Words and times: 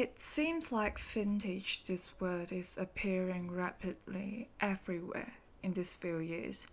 It 0.00 0.18
seems 0.18 0.72
like 0.72 0.98
vintage, 0.98 1.82
this 1.84 2.14
word, 2.18 2.52
is 2.52 2.78
appearing 2.80 3.50
rapidly 3.50 4.48
everywhere 4.58 5.34
in 5.62 5.74
these 5.74 5.94
few 5.98 6.20
years. 6.20 6.66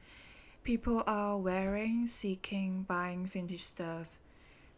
People 0.64 1.04
are 1.06 1.38
wearing, 1.38 2.08
seeking, 2.08 2.84
buying 2.84 3.26
vintage 3.26 3.66
stuff. 3.66 4.18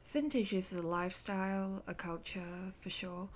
Vintage 0.04 0.51
is 0.51 0.73
a 0.73 0.81
lifestyle, 0.81 1.83
a 1.85 1.93
culture, 1.93 2.73
for 2.79 2.89
sure. 2.89 3.29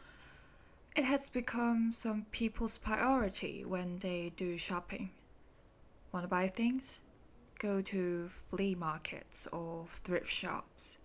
It 0.96 1.04
has 1.04 1.30
become 1.30 1.92
some 1.92 2.26
people's 2.32 2.80
priority 2.80 3.64
when 3.64 4.00
they 4.00 4.32
do 4.36 4.58
shopping. 4.58 5.12
Want 6.12 6.24
to 6.24 6.28
buy 6.28 6.48
things? 6.48 7.02
Go 7.60 7.82
to 7.82 8.30
flea 8.30 8.74
markets 8.74 9.46
or 9.52 9.86
thrift 9.92 10.32
shops. 10.32 10.98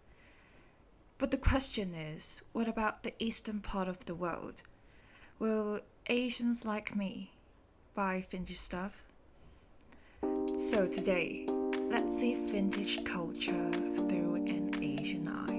But 1.18 1.32
the 1.32 1.36
question 1.36 1.94
is 1.94 2.42
what 2.52 2.68
about 2.68 3.02
the 3.02 3.12
eastern 3.18 3.58
part 3.58 3.88
of 3.88 4.04
the 4.04 4.14
world? 4.14 4.62
Will 5.40 5.80
Asians 6.06 6.64
like 6.64 6.94
me 6.94 7.32
buy 7.96 8.24
vintage 8.30 8.58
stuff? 8.58 9.02
So 10.56 10.86
today, 10.86 11.44
let's 11.90 12.20
see 12.20 12.34
vintage 12.34 13.04
culture 13.04 13.72
through 13.72 14.44
an 14.46 14.70
Asian 14.80 15.26
eye. 15.26 15.54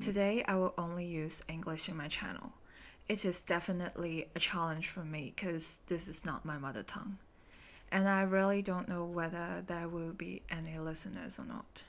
Today, 0.00 0.44
I 0.48 0.56
will 0.56 0.74
only 0.76 1.06
use 1.06 1.44
English 1.48 1.88
in 1.88 1.96
my 1.96 2.08
channel 2.08 2.52
it 3.08 3.24
is 3.24 3.42
definitely 3.42 4.28
a 4.34 4.40
challenge 4.40 4.88
for 4.88 5.04
me 5.04 5.32
because 5.34 5.78
this 5.86 6.08
is 6.08 6.24
not 6.24 6.44
my 6.44 6.58
mother 6.58 6.82
tongue. 6.82 7.18
And 7.92 8.08
I 8.08 8.22
really 8.22 8.62
don't 8.62 8.88
know 8.88 9.04
whether 9.04 9.62
there 9.66 9.88
will 9.88 10.12
be 10.12 10.42
any 10.50 10.76
listeners 10.78 11.38
or 11.38 11.44
not. 11.44 11.84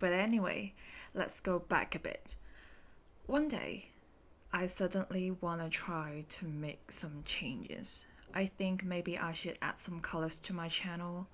But 0.00 0.12
anyway, 0.12 0.74
let's 1.14 1.40
go 1.40 1.60
back 1.60 1.94
a 1.94 2.00
bit. 2.00 2.34
One 3.26 3.46
day, 3.48 3.90
I 4.52 4.66
suddenly 4.66 5.30
want 5.30 5.60
to 5.60 5.68
try 5.68 6.24
to 6.28 6.46
make 6.46 6.90
some 6.90 7.22
changes. 7.24 8.06
I 8.34 8.46
think 8.46 8.84
maybe 8.84 9.16
I 9.18 9.32
should 9.32 9.58
add 9.62 9.78
some 9.78 10.00
colors 10.00 10.38
to 10.38 10.52
my 10.52 10.68
channel. 10.68 11.28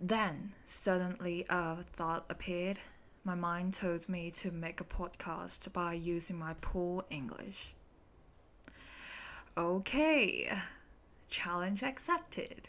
Then, 0.00 0.52
suddenly, 0.64 1.46
a 1.48 1.76
thought 1.76 2.24
appeared 2.28 2.78
my 3.24 3.34
mind 3.34 3.74
told 3.74 4.08
me 4.08 4.30
to 4.32 4.50
make 4.50 4.80
a 4.80 4.84
podcast 4.84 5.72
by 5.72 5.92
using 5.92 6.38
my 6.38 6.54
poor 6.60 7.04
English. 7.08 7.74
Okay, 9.56 10.50
challenge 11.28 11.82
accepted. 11.82 12.68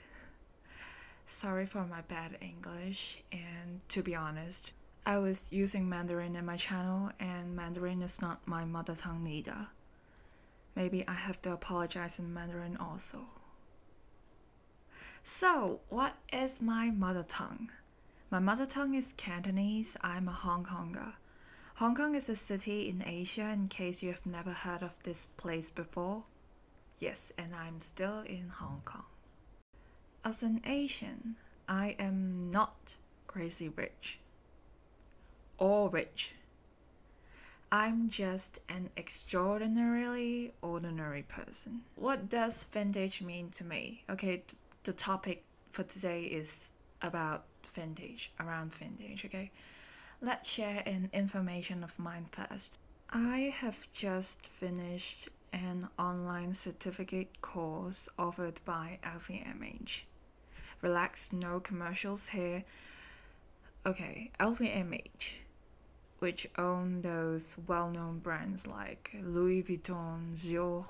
Sorry 1.26 1.66
for 1.66 1.86
my 1.86 2.02
bad 2.02 2.38
English, 2.40 3.24
and 3.32 3.82
to 3.90 4.04
be 4.04 4.14
honest, 4.16 4.74
I 5.06 5.18
was 5.18 5.52
using 5.52 5.90
Mandarin 5.90 6.36
in 6.36 6.46
my 6.46 6.58
channel, 6.58 7.12
and 7.20 7.56
Mandarin 7.56 8.04
is 8.04 8.22
not 8.22 8.48
my 8.48 8.64
mother 8.64 8.96
tongue 8.96 9.24
neither. 9.24 9.68
Maybe 10.76 11.08
I 11.08 11.14
have 11.14 11.42
to 11.44 11.54
apologize 11.54 12.20
in 12.20 12.34
Mandarin 12.34 12.78
also. 12.78 13.26
So, 15.24 15.80
what 15.90 16.16
is 16.32 16.62
my 16.62 16.92
mother 16.92 17.24
tongue? 17.24 17.72
My 18.34 18.40
mother 18.40 18.66
tongue 18.66 18.96
is 18.96 19.14
Cantonese. 19.16 19.96
I'm 20.02 20.28
a 20.28 20.32
Hong 20.32 20.66
Konger. 20.66 21.14
Hong 21.76 21.94
Kong 21.94 22.16
is 22.16 22.28
a 22.30 22.36
city 22.36 22.90
in 22.90 23.04
Asia, 23.06 23.52
in 23.52 23.68
case 23.68 24.02
you 24.02 24.10
have 24.10 24.26
never 24.26 24.50
heard 24.50 24.82
of 24.82 24.98
this 25.04 25.28
place 25.38 25.70
before. 25.70 26.24
Yes, 26.98 27.32
and 27.38 27.54
I'm 27.54 27.80
still 27.80 28.22
in 28.22 28.50
Hong 28.50 28.82
Kong. 28.86 29.06
As 30.26 30.42
an 30.42 30.62
Asian, 30.66 31.36
I 31.70 31.96
am 32.00 32.50
not 32.50 32.96
crazy 33.28 33.70
rich 33.70 34.18
or 35.60 35.92
rich. 35.92 36.34
I'm 37.72 38.10
just 38.10 38.62
an 38.68 38.90
extraordinarily 38.98 40.54
ordinary 40.64 41.22
person. 41.22 41.82
What 41.96 42.30
does 42.30 42.64
vintage 42.64 43.22
mean 43.22 43.50
to 43.52 43.64
me? 43.64 44.06
Okay, 44.10 44.42
the 44.86 44.94
topic 44.94 45.44
for 45.70 45.84
today 45.84 46.24
is 46.24 46.72
about 47.00 47.44
vintage, 47.68 48.32
around 48.40 48.74
vintage, 48.74 49.26
okay? 49.26 49.52
Let's 50.22 50.50
share 50.50 50.84
an 50.86 51.10
information 51.14 51.84
of 51.84 52.00
mine 52.00 52.28
first. 52.32 52.80
I 53.10 53.54
have 53.58 53.92
just 53.92 54.48
finished 54.48 55.30
an 55.52 55.88
online 56.00 56.54
certificate 56.54 57.42
course 57.42 58.10
offered 58.18 58.60
by 58.66 59.00
LVMH. 59.04 60.04
Relax, 60.82 61.32
no 61.32 61.60
commercials 61.60 62.30
here. 62.30 62.64
Okay, 63.86 64.32
LVMH, 64.40 65.36
which 66.20 66.48
own 66.58 67.02
those 67.02 67.56
well 67.68 67.90
known 67.90 68.20
brands 68.20 68.66
like 68.66 69.12
Louis 69.22 69.62
Vuitton, 69.62 70.36
Dior. 70.36 70.86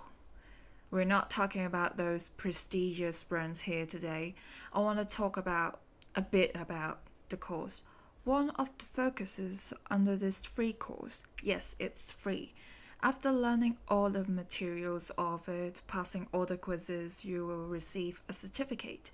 We're 0.92 1.06
not 1.06 1.30
talking 1.30 1.66
about 1.66 1.98
those 1.98 2.30
prestigious 2.38 3.24
brands 3.24 3.62
here 3.62 3.86
today. 3.88 4.36
I 4.72 4.80
want 4.80 5.00
to 5.00 5.06
talk 5.06 5.38
about 5.38 5.80
a 6.16 6.22
bit 6.22 6.52
about 6.56 7.00
the 7.30 7.38
course. 7.38 7.84
One 8.24 8.52
of 8.52 8.70
the 8.78 8.86
focuses 8.86 9.74
under 9.90 10.16
this 10.16 10.46
free 10.46 10.74
course, 10.74 11.24
yes, 11.42 11.76
it's 11.80 12.12
free. 12.12 12.54
After 13.02 13.32
learning 13.32 13.78
all 13.90 14.10
the 14.10 14.24
materials 14.24 15.12
of 15.18 15.50
it, 15.50 15.82
passing 15.88 16.28
all 16.32 16.46
the 16.46 16.56
quizzes, 16.56 17.26
you 17.26 17.46
will 17.46 17.68
receive 17.68 18.22
a 18.30 18.34
certificate. 18.34 19.12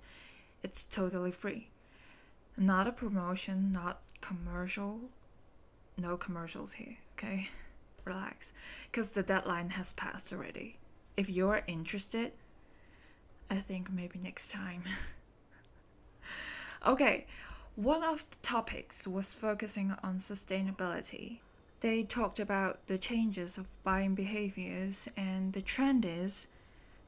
It's 0.62 0.86
totally 0.86 1.32
free. 1.32 1.70
Not 2.56 2.86
a 2.86 2.92
promotion, 2.92 3.72
not 3.72 4.02
commercial. 4.20 5.00
No 5.98 6.16
commercials 6.16 6.74
here, 6.74 6.98
okay? 7.14 7.48
Relax, 8.04 8.52
because 8.90 9.10
the 9.10 9.24
deadline 9.24 9.70
has 9.70 9.92
passed 9.92 10.32
already. 10.32 10.76
If 11.16 11.28
you're 11.28 11.62
interested, 11.66 12.32
I 13.50 13.56
think 13.56 13.90
maybe 13.90 14.20
next 14.22 14.52
time. 14.52 14.84
Okay, 16.86 17.26
one 17.76 18.02
of 18.02 18.24
the 18.30 18.36
topics 18.42 19.06
was 19.06 19.34
focusing 19.34 19.94
on 20.02 20.16
sustainability. 20.16 21.40
They 21.80 22.02
talked 22.02 22.40
about 22.40 22.86
the 22.86 22.96
changes 22.96 23.58
of 23.58 23.82
buying 23.84 24.14
behaviors, 24.14 25.06
and 25.14 25.52
the 25.52 25.60
trend 25.60 26.06
is 26.06 26.46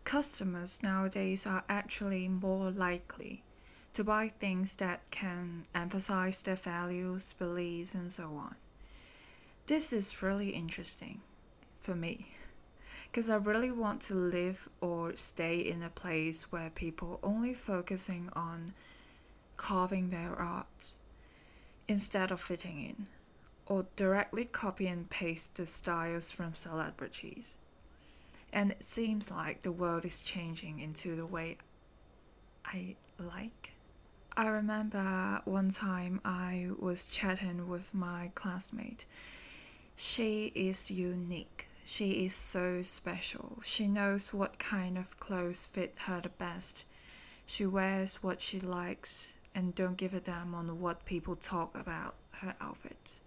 customers 0.05 0.83
nowadays 0.83 1.47
are 1.47 1.65
actually 1.71 2.29
more 2.29 2.71
likely 2.71 3.43
to 3.95 4.05
buy 4.05 4.29
things 4.29 4.77
that 4.77 5.11
can 5.11 5.63
emphasize 5.75 6.43
their 6.43 6.57
values, 6.57 7.35
beliefs, 7.39 7.95
and 7.95 8.13
so 8.13 8.25
on. 8.37 8.57
This 9.67 9.91
is 9.93 10.23
really 10.23 10.51
interesting 10.51 11.23
for 11.81 11.95
me 11.95 12.35
because 13.11 13.31
I 13.31 13.37
really 13.37 13.71
want 13.71 14.01
to 14.03 14.15
live 14.15 14.69
or 14.83 15.17
stay 15.17 15.61
in 15.61 15.83
a 15.83 15.89
place 15.91 16.53
where 16.53 16.71
people 16.71 17.21
only 17.23 17.55
focusing 17.55 18.29
on 18.35 18.67
carving 19.63 20.11
their 20.11 20.35
art 20.35 20.97
instead 21.87 22.33
of 22.33 22.41
fitting 22.41 22.85
in, 22.85 23.07
or 23.65 23.87
directly 23.95 24.45
copy 24.45 24.89
and 24.89 25.09
paste 25.09 25.55
the 25.55 25.65
styles 25.65 26.33
from 26.33 26.53
celebrities. 26.53 27.57
And 28.53 28.73
it 28.73 28.85
seems 28.85 29.31
like 29.31 29.63
the 29.63 29.71
world 29.71 30.05
is 30.05 30.25
changing 30.25 30.81
into 30.81 31.15
the 31.15 31.25
way 31.25 31.59
I 32.65 32.97
like. 33.21 33.73
I 34.37 34.49
remember 34.49 35.43
one 35.45 35.71
time 35.71 36.21
I 36.25 36.71
was 36.77 37.07
chatting 37.07 37.69
with 37.69 37.95
my 37.95 38.33
classmate. 38.35 39.07
She 39.95 40.51
is 40.57 40.91
unique. 40.91 41.69
She 41.85 42.25
is 42.25 42.35
so 42.35 42.83
special. 42.83 43.59
She 43.63 43.87
knows 43.87 44.35
what 44.35 44.59
kind 44.59 44.99
of 44.99 45.21
clothes 45.21 45.67
fit 45.67 45.95
her 46.07 46.21
the 46.21 46.31
best. 46.31 46.85
She 47.47 47.65
wears 47.65 48.25
what 48.25 48.41
she 48.43 48.59
likes 48.59 49.35
and 49.55 49.75
don't 49.75 49.97
give 49.97 50.15
a 50.15 50.21
damn 50.21 50.55
on 50.55 50.81
what 50.81 51.05
people 51.05 51.37
talk 51.37 51.77
about 51.77 52.15
her 52.41 52.55
outfit. 52.61 53.21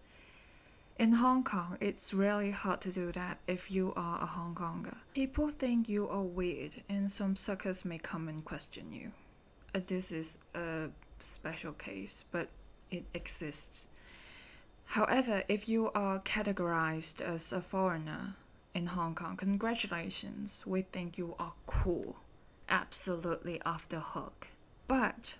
In 0.97 1.13
Hong 1.13 1.43
Kong, 1.43 1.77
it's 1.81 2.13
really 2.13 2.51
hard 2.51 2.79
to 2.81 2.91
do 2.91 3.11
that 3.11 3.39
if 3.47 3.69
you 3.69 3.91
are 3.97 4.21
a 4.21 4.25
Hong 4.25 4.55
Konger. 4.55 4.95
People 5.13 5.49
think 5.49 5.89
you 5.89 6.07
are 6.07 6.23
weird, 6.23 6.83
and 6.87 7.11
some 7.11 7.35
suckers 7.35 7.83
may 7.83 7.97
come 7.97 8.29
and 8.29 8.45
question 8.45 8.93
you. 8.93 9.11
Uh, 9.73 9.81
this 9.85 10.13
is 10.13 10.37
a 10.53 10.87
special 11.19 11.73
case, 11.73 12.23
but 12.31 12.47
it 12.91 13.03
exists. 13.13 13.87
However, 14.85 15.43
if 15.49 15.67
you 15.67 15.91
are 15.93 16.19
categorized 16.19 17.19
as 17.19 17.51
a 17.51 17.59
foreigner 17.59 18.35
in 18.73 18.85
Hong 18.85 19.15
Kong, 19.15 19.35
congratulations, 19.35 20.63
we 20.65 20.81
think 20.81 21.17
you 21.17 21.35
are 21.37 21.53
cool. 21.65 22.17
Absolutely 22.69 23.61
off 23.63 23.89
the 23.89 23.99
hook. 23.99 24.47
But 24.87 25.35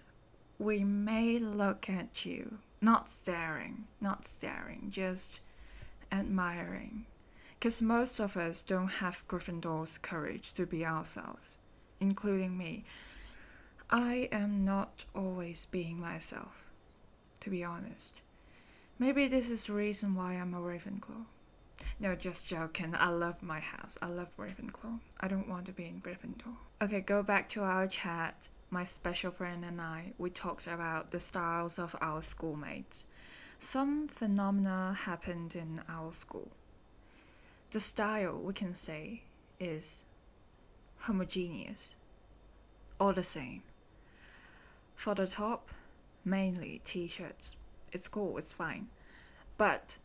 we 0.58 0.84
may 0.84 1.38
look 1.40 1.90
at 1.90 2.26
you, 2.26 2.60
not 2.82 3.10
staring, 3.10 3.86
not 4.00 4.26
staring, 4.26 4.88
just 4.90 5.42
admiring. 6.12 7.06
Because 7.60 7.82
most 7.82 8.20
of 8.20 8.38
us 8.38 8.62
don't 8.62 8.88
have 8.88 9.28
Gryffindor's 9.28 9.98
courage 9.98 10.54
to 10.54 10.66
be 10.66 10.86
ourselves, 10.86 11.58
including 12.00 12.58
me. 12.58 12.84
I 13.90 14.30
am 14.32 14.66
not 14.66 15.06
always 15.16 15.68
being 15.72 16.00
myself, 16.00 16.64
to 17.40 17.50
be 17.50 17.64
honest. 17.64 18.22
Maybe 18.98 19.28
this 19.28 19.50
is 19.50 19.66
the 19.66 19.74
reason 19.74 20.16
why 20.16 20.34
I'm 20.34 20.54
a 20.54 20.60
Ravenclaw. 20.60 21.26
No, 22.00 22.16
just 22.16 22.48
joking. 22.48 22.96
I 22.98 23.10
love 23.10 23.44
my 23.44 23.60
house. 23.60 23.98
I 24.02 24.08
love 24.08 24.36
Ravenclaw. 24.38 25.00
I 25.20 25.28
don't 25.28 25.50
want 25.50 25.66
to 25.66 25.72
be 25.72 25.86
in 25.86 26.02
Gryffindor. 26.02 26.56
Okay, 26.82 27.02
go 27.02 27.22
back 27.24 27.50
to 27.50 27.64
our 27.64 27.88
chat. 27.88 28.50
My 28.76 28.84
special 28.84 29.32
friend 29.32 29.64
and 29.64 29.80
I, 29.80 30.12
we 30.18 30.30
talked 30.30 30.68
about 30.68 31.12
the 31.12 31.20
styles 31.22 31.80
of 31.80 31.96
our 32.02 32.22
schoolmates. 32.22 33.06
Some 33.58 34.10
phenomena 34.10 34.98
happened 35.06 35.56
in 35.56 35.80
our 35.88 36.12
school. 36.12 36.52
The 37.72 37.80
style, 37.80 38.38
we 38.38 38.52
can 38.52 38.76
say, 38.76 39.22
is 39.62 40.04
homogeneous, 40.98 41.96
all 43.00 43.14
the 43.14 43.24
same. 43.24 43.64
For 44.94 45.16
the 45.16 45.26
top, 45.26 45.70
mainly 46.26 46.82
t 46.84 47.08
shirts. 47.08 47.56
It's 47.94 48.10
cool, 48.10 48.38
it's 48.38 48.52
fine. 48.52 48.90
But 49.58 50.00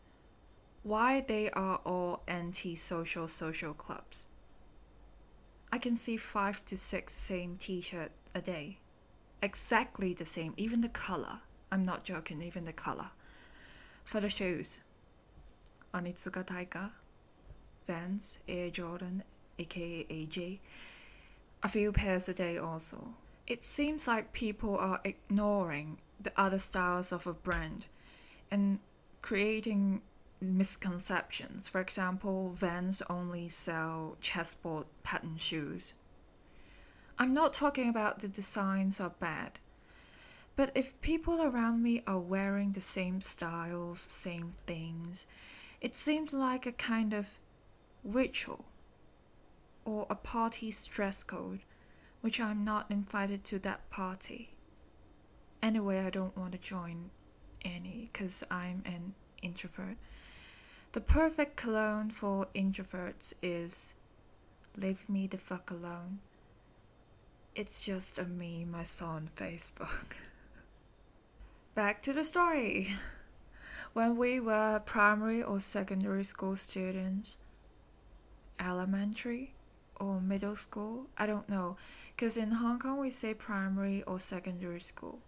why 0.83 1.19
they 1.19 1.49
are 1.49 1.81
all 1.85 2.23
anti-social 2.25 3.27
social 3.27 3.73
clubs. 3.73 4.29
I 5.73 5.77
can 5.77 5.97
see 5.97 6.15
five 6.15 6.63
to 6.63 6.77
six 6.77 7.13
same 7.13 7.57
t-shirt 7.57 8.11
a 8.33 8.41
day. 8.41 8.77
Exactly 9.41 10.13
the 10.13 10.25
same, 10.25 10.53
even 10.57 10.81
the 10.81 10.89
color. 10.89 11.39
I'm 11.71 11.85
not 11.85 12.03
joking, 12.03 12.41
even 12.41 12.65
the 12.65 12.73
color. 12.73 13.09
For 14.03 14.19
the 14.19 14.29
shoes, 14.29 14.79
Onitsuka 15.93 16.45
Tiger, 16.45 16.91
Vans, 17.87 18.39
Air 18.47 18.69
Jordan, 18.69 19.23
aka 19.57 20.05
AJ, 20.09 20.59
a 21.63 21.67
few 21.67 21.91
pairs 21.91 22.29
a 22.29 22.33
day 22.33 22.57
also. 22.57 23.13
It 23.47 23.63
seems 23.63 24.07
like 24.07 24.33
people 24.33 24.77
are 24.77 25.01
ignoring 25.03 25.97
the 26.19 26.31
other 26.37 26.59
styles 26.59 27.11
of 27.11 27.27
a 27.27 27.33
brand 27.33 27.87
and 28.49 28.79
creating 29.21 30.01
misconceptions. 30.39 31.67
For 31.67 31.81
example, 31.81 32.51
Vans 32.51 33.01
only 33.09 33.47
sell 33.47 34.17
chessboard 34.21 34.85
pattern 35.03 35.37
shoes. 35.37 35.93
I'm 37.21 37.35
not 37.35 37.53
talking 37.53 37.87
about 37.87 38.17
the 38.17 38.27
designs 38.27 38.99
are 38.99 39.13
bad, 39.19 39.59
but 40.55 40.71
if 40.73 40.99
people 41.01 41.39
around 41.39 41.83
me 41.83 42.01
are 42.07 42.17
wearing 42.17 42.71
the 42.71 42.81
same 42.81 43.21
styles, 43.21 43.99
same 43.99 44.55
things, 44.65 45.27
it 45.81 45.93
seems 45.93 46.33
like 46.33 46.65
a 46.65 46.71
kind 46.71 47.13
of 47.13 47.37
ritual 48.03 48.65
or 49.85 50.07
a 50.09 50.15
party's 50.15 50.87
dress 50.87 51.21
code, 51.21 51.59
which 52.21 52.39
I'm 52.39 52.63
not 52.63 52.89
invited 52.89 53.43
to 53.43 53.59
that 53.59 53.87
party. 53.91 54.55
Anyway, 55.61 55.99
I 55.99 56.09
don't 56.09 56.35
want 56.35 56.53
to 56.53 56.57
join 56.57 57.11
any 57.63 58.09
because 58.11 58.43
I'm 58.49 58.81
an 58.83 59.13
introvert. 59.43 59.97
The 60.93 61.01
perfect 61.01 61.55
cologne 61.55 62.09
for 62.09 62.47
introverts 62.55 63.35
is 63.43 63.93
Leave 64.75 65.07
Me 65.07 65.27
the 65.27 65.37
Fuck 65.37 65.69
Alone. 65.69 66.17
It's 67.53 67.83
just 67.85 68.17
a 68.17 68.23
meme 68.23 68.73
I 68.73 68.83
saw 68.83 69.09
on 69.09 69.29
Facebook. 69.35 70.15
Back 71.75 72.01
to 72.03 72.13
the 72.13 72.23
story. 72.23 72.87
When 73.93 74.15
we 74.15 74.39
were 74.39 74.81
primary 74.85 75.43
or 75.43 75.59
secondary 75.59 76.23
school 76.23 76.55
students, 76.55 77.39
elementary 78.57 79.53
or 79.99 80.21
middle 80.21 80.55
school, 80.55 81.07
I 81.17 81.25
don't 81.25 81.49
know, 81.49 81.75
because 82.15 82.37
in 82.37 82.51
Hong 82.51 82.79
Kong 82.79 83.01
we 83.01 83.09
say 83.09 83.33
primary 83.33 84.01
or 84.03 84.17
secondary 84.17 84.79
school. 84.79 85.19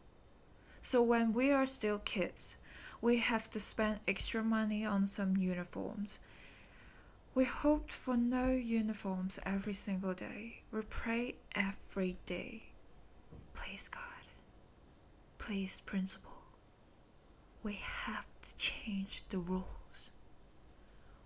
So 0.82 1.04
when 1.04 1.34
we 1.34 1.52
are 1.52 1.66
still 1.66 2.00
kids, 2.00 2.56
we 3.02 3.18
have 3.18 3.50
to 3.50 3.60
spend 3.60 4.00
extra 4.08 4.42
money 4.42 4.86
on 4.86 5.06
some 5.06 5.36
uniforms. 5.36 6.20
We 7.36 7.46
hoped 7.46 7.92
for 7.92 8.16
no 8.16 8.50
uniforms 8.52 9.40
every 9.46 9.74
single 9.74 10.14
day. 10.14 10.62
We 10.72 10.82
pray 10.82 11.36
every 11.56 12.18
day. 12.26 12.68
Please, 13.54 13.88
God. 13.88 14.02
Please, 15.38 15.82
Principal. 15.86 16.32
We 17.64 17.74
have 17.82 18.28
to 18.42 18.56
change 18.58 19.24
the 19.30 19.38
rules. 19.40 20.12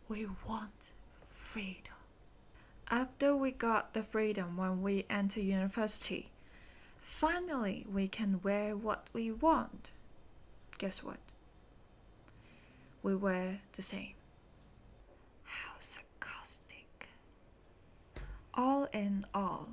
We 0.08 0.28
want 0.48 0.94
freedom. 1.30 1.94
After 2.90 3.36
we 3.36 3.52
got 3.52 3.94
the 3.94 4.04
freedom 4.04 4.56
when 4.56 4.82
we 4.82 5.06
enter 5.10 5.42
university, 5.42 6.30
finally 7.02 7.86
we 7.92 8.08
can 8.08 8.40
wear 8.44 8.78
what 8.78 9.08
we 9.14 9.32
want. 9.32 9.92
Guess 10.78 11.04
what? 11.04 11.18
we 13.04 13.16
wear 13.16 13.62
the 13.74 13.82
same. 13.82 14.14
How 15.44 15.74
sarcastic. 15.80 17.08
All 18.60 18.86
in 18.86 19.24
all, 19.36 19.70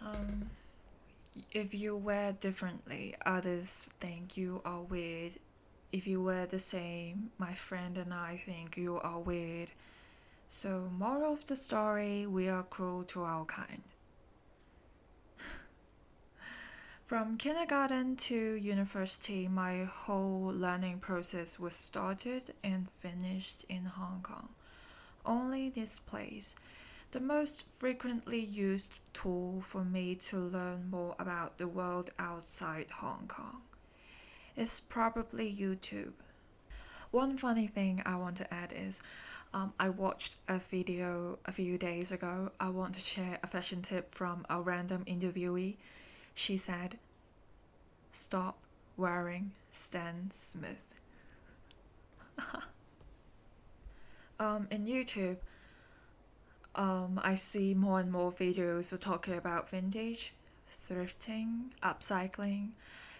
um, 0.00 0.48
if 1.52 1.74
you 1.74 1.94
wear 1.94 2.32
differently, 2.32 3.14
others 3.26 3.90
think 4.00 4.38
you 4.38 4.62
are 4.64 4.80
weird. 4.80 5.36
If 5.92 6.06
you 6.06 6.22
wear 6.22 6.46
the 6.46 6.58
same, 6.58 7.30
my 7.36 7.52
friend 7.52 7.98
and 7.98 8.14
I 8.14 8.42
think 8.46 8.78
you 8.78 8.98
are 9.00 9.20
weird. 9.20 9.70
So, 10.48 10.88
moral 10.96 11.34
of 11.34 11.46
the 11.46 11.56
story, 11.56 12.26
we 12.26 12.48
are 12.48 12.62
cruel 12.62 13.04
to 13.04 13.22
our 13.24 13.44
kind. 13.44 13.82
From 17.06 17.36
kindergarten 17.36 18.16
to 18.16 18.34
university, 18.34 19.46
my 19.46 19.84
whole 19.84 20.54
learning 20.54 21.00
process 21.00 21.60
was 21.60 21.74
started 21.74 22.54
and 22.64 22.90
finished 22.90 23.66
in 23.68 23.84
Hong 23.84 24.20
Kong. 24.22 24.48
Only 25.26 25.68
this 25.68 25.98
place, 25.98 26.54
the 27.12 27.20
most 27.20 27.66
frequently 27.70 28.40
used 28.40 28.98
tool 29.12 29.60
for 29.60 29.84
me 29.84 30.14
to 30.14 30.38
learn 30.38 30.90
more 30.90 31.14
about 31.18 31.58
the 31.58 31.68
world 31.68 32.10
outside 32.18 32.90
Hong 32.90 33.26
Kong, 33.28 33.62
is 34.56 34.80
probably 34.80 35.54
YouTube. 35.54 36.12
One 37.10 37.36
funny 37.36 37.66
thing 37.66 38.02
I 38.06 38.16
want 38.16 38.36
to 38.38 38.52
add 38.52 38.72
is 38.74 39.02
um, 39.52 39.74
I 39.78 39.90
watched 39.90 40.36
a 40.48 40.58
video 40.58 41.38
a 41.44 41.52
few 41.52 41.76
days 41.76 42.10
ago. 42.10 42.50
I 42.58 42.70
want 42.70 42.94
to 42.94 43.00
share 43.00 43.38
a 43.42 43.46
fashion 43.46 43.82
tip 43.82 44.14
from 44.14 44.46
a 44.48 44.60
random 44.60 45.04
interviewee 45.06 45.76
she 46.34 46.56
said, 46.56 46.96
Stop 48.10 48.58
wearing 48.96 49.52
Stan 49.70 50.30
Smith. 50.30 50.84
um, 54.40 54.66
in 54.70 54.86
YouTube, 54.86 55.36
um, 56.74 57.20
I 57.22 57.34
see 57.34 57.74
more 57.74 58.00
and 58.00 58.10
more 58.10 58.32
videos 58.32 58.98
talking 59.00 59.34
about 59.34 59.68
vintage, 59.68 60.32
thrifting, 60.88 61.70
upcycling, 61.82 62.70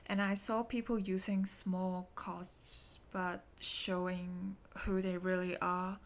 and 0.06 0.20
I 0.22 0.34
saw 0.34 0.62
people 0.62 0.98
using 0.98 1.46
small 1.46 2.08
costs 2.14 3.00
but 3.12 3.44
showing 3.60 4.56
who 4.78 5.02
they 5.02 5.18
really 5.18 5.56
are 5.58 5.98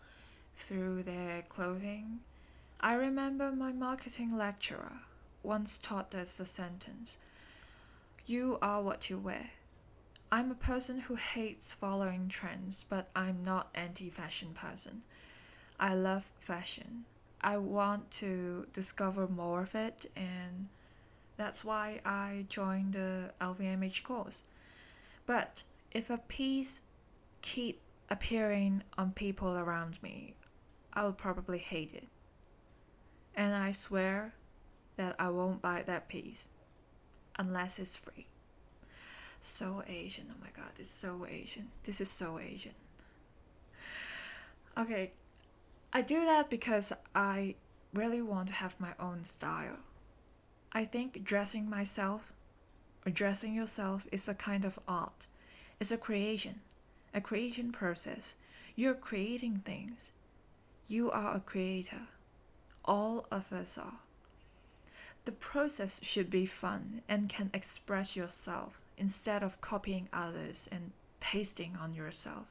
through 0.56 1.04
their 1.04 1.42
clothing. 1.42 2.20
I 2.80 2.94
remember 2.94 3.52
my 3.52 3.72
marketing 3.72 4.36
lecturer 4.36 4.92
once 5.42 5.78
taught 5.78 6.14
us 6.14 6.40
a 6.40 6.44
sentence 6.44 7.18
You 8.26 8.58
are 8.60 8.82
what 8.82 9.08
you 9.08 9.18
wear. 9.18 9.50
I'm 10.32 10.50
a 10.50 10.56
person 10.56 10.98
who 11.00 11.14
hates 11.14 11.72
following 11.72 12.28
trends, 12.28 12.84
but 12.88 13.08
I'm 13.14 13.42
not 13.44 13.68
anti-fashion 13.74 14.54
person. 14.54 15.02
I 15.78 15.94
love 15.94 16.32
fashion. 16.38 17.04
I 17.40 17.58
want 17.58 18.10
to 18.12 18.66
discover 18.72 19.28
more 19.28 19.62
of 19.62 19.74
it 19.74 20.06
and 20.16 20.68
that's 21.36 21.64
why 21.64 22.00
I 22.04 22.46
joined 22.48 22.94
the 22.94 23.32
LVMH 23.40 24.02
course. 24.02 24.44
But 25.26 25.64
if 25.90 26.08
a 26.10 26.18
piece 26.18 26.80
keep 27.42 27.80
appearing 28.08 28.82
on 28.96 29.12
people 29.12 29.56
around 29.56 30.02
me, 30.02 30.34
I'll 30.94 31.12
probably 31.12 31.58
hate 31.58 31.92
it. 31.92 32.08
And 33.34 33.54
I 33.54 33.72
swear 33.72 34.34
that 34.96 35.14
I 35.18 35.28
won't 35.28 35.60
buy 35.60 35.82
that 35.86 36.08
piece 36.08 36.48
unless 37.38 37.78
it's 37.78 37.96
free. 37.96 38.26
So 39.40 39.82
Asian, 39.86 40.26
oh 40.30 40.40
my 40.40 40.48
god, 40.56 40.72
it's 40.78 40.88
so 40.90 41.26
Asian. 41.28 41.68
This 41.84 42.00
is 42.00 42.10
so 42.10 42.38
Asian. 42.38 42.72
Okay, 44.78 45.12
I 45.96 46.02
do 46.02 46.26
that 46.26 46.50
because 46.50 46.92
I 47.14 47.54
really 47.94 48.20
want 48.20 48.48
to 48.48 48.54
have 48.54 48.78
my 48.78 48.92
own 49.00 49.24
style. 49.24 49.78
I 50.70 50.84
think 50.84 51.24
dressing 51.24 51.70
myself 51.70 52.34
or 53.06 53.10
dressing 53.10 53.54
yourself 53.54 54.06
is 54.12 54.28
a 54.28 54.34
kind 54.34 54.66
of 54.66 54.78
art. 54.86 55.26
It's 55.80 55.92
a 55.92 55.96
creation, 55.96 56.60
a 57.14 57.22
creation 57.22 57.72
process. 57.72 58.34
You're 58.74 58.92
creating 58.92 59.62
things. 59.64 60.12
You 60.86 61.10
are 61.10 61.34
a 61.34 61.40
creator. 61.40 62.08
All 62.84 63.24
of 63.30 63.50
us 63.50 63.78
are. 63.78 64.00
The 65.24 65.32
process 65.32 66.04
should 66.04 66.28
be 66.28 66.44
fun 66.44 67.00
and 67.08 67.30
can 67.30 67.48
express 67.54 68.14
yourself 68.14 68.82
instead 68.98 69.42
of 69.42 69.62
copying 69.62 70.10
others 70.12 70.68
and 70.70 70.90
pasting 71.20 71.74
on 71.80 71.94
yourself. 71.94 72.48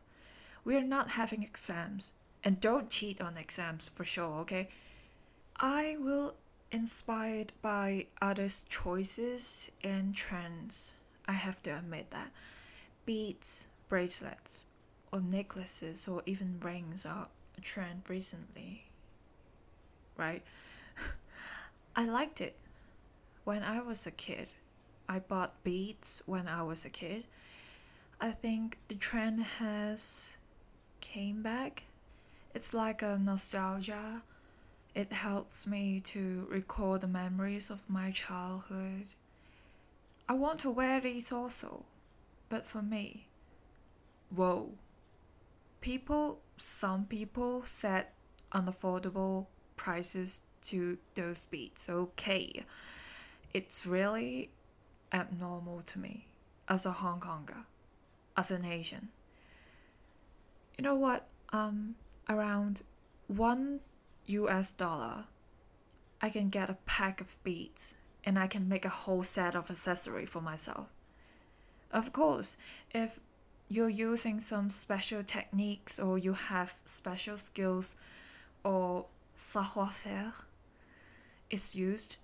We 0.64 0.75
are 0.75 0.84
not 0.84 1.12
having 1.12 1.44
exams, 1.44 2.14
and 2.46 2.60
don't 2.60 2.90
cheat 2.90 3.20
on 3.20 3.36
exams 3.36 3.90
for 3.90 4.06
sure, 4.06 4.40
okay? 4.42 4.70
I 5.58 5.98
will 6.00 6.36
inspired 6.72 7.52
by 7.62 8.06
others' 8.22 8.64
choices 8.70 9.72
and 9.84 10.14
trends. 10.14 10.94
I 11.28 11.34
have 11.34 11.64
to 11.64 11.72
admit 11.72 12.12
that. 12.12 12.32
Beads, 13.06 13.68
bracelets, 13.88 14.68
or 15.12 15.22
necklaces, 15.22 16.08
or 16.08 16.22
even 16.25 16.60
rings 16.62 17.06
are 17.06 17.28
a 17.58 17.62
trend 17.62 18.04
recently. 18.10 18.86
Right? 20.16 20.44
I 21.96 22.06
liked 22.06 22.42
it. 22.42 22.56
When 23.44 23.64
I 23.64 23.82
was 23.82 24.06
a 24.06 24.12
kid, 24.12 24.48
I 25.08 25.20
bought 25.20 25.64
beads 25.64 26.22
when 26.25 26.48
I 26.48 26.64
was 26.64 26.86
a 26.86 26.90
kid. 26.90 27.25
I 28.20 28.32
think 28.32 28.78
the 28.88 28.96
trend 28.96 29.42
has 29.60 30.38
came 31.02 31.42
back. 31.42 31.84
It's 32.56 32.74
like 32.74 33.02
a 33.02 33.20
nostalgia 33.22 34.24
it 34.96 35.12
helps 35.12 35.68
me 35.68 36.00
to 36.00 36.48
recall 36.50 36.98
the 36.98 37.08
memories 37.08 37.70
of 37.70 37.82
my 37.90 38.12
childhood. 38.12 39.08
I 40.30 40.34
want 40.34 40.60
to 40.62 40.72
wear 40.72 41.02
these 41.02 41.34
also, 41.34 41.84
but 42.48 42.66
for 42.66 42.82
me, 42.82 43.28
whoa. 44.34 44.72
People, 45.82 46.40
some 46.56 47.06
people 47.06 47.64
set 47.66 48.14
unaffordable 48.54 49.48
prices 49.76 50.42
to 50.64 50.98
those 51.14 51.44
beats. 51.44 51.90
Okay, 51.90 52.64
it's 53.54 53.86
really 53.86 54.50
abnormal 55.12 55.82
to 55.82 56.00
me 56.00 56.28
as 56.70 56.86
a 56.86 56.92
Hong 56.92 57.20
Konger, 57.20 57.66
as 58.38 58.50
an 58.50 58.64
Asian. 58.64 59.10
You 60.78 60.86
know 60.86 60.96
what? 60.96 61.28
Um, 61.52 61.96
around 62.29 62.82
one 63.27 63.79
US 64.27 64.74
dollar, 64.74 65.25
I 66.22 66.29
can 66.29 66.50
get 66.50 66.70
a 66.70 66.77
pack 66.86 67.22
of 67.22 67.41
beads 67.44 67.96
and 68.24 68.39
I 68.39 68.48
can 68.48 68.67
make 68.67 68.86
a 68.86 68.89
whole 68.89 69.24
set 69.24 69.55
of 69.55 69.70
accessory 69.70 70.25
for 70.25 70.41
myself. 70.41 70.88
Of 71.91 72.12
course, 72.12 72.58
if 72.91 73.20
you're 73.70 73.89
using 73.89 74.39
some 74.39 74.70
special 74.70 75.24
techniques 75.24 76.00
or 76.00 76.17
you 76.17 76.34
have 76.34 76.75
special 76.86 77.38
skills 77.38 77.96
or 78.63 79.05
savoir-faire 79.36 80.34
is 81.50 81.75
used, 81.75 82.17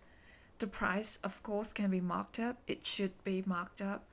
the 0.60 0.67
price 0.67 1.20
of 1.24 1.41
course 1.43 1.74
can 1.74 1.91
be 1.91 2.01
marked 2.01 2.39
up. 2.39 2.58
It 2.67 2.86
should 2.86 3.24
be 3.24 3.43
marked 3.46 3.81
up. 3.81 4.05